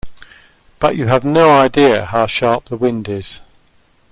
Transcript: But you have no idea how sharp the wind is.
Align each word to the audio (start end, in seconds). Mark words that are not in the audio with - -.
But 0.79 0.95
you 0.97 1.05
have 1.05 1.23
no 1.23 1.59
idea 1.59 2.05
how 2.07 2.25
sharp 2.25 2.65
the 2.69 2.75
wind 2.75 3.07
is. 3.07 3.39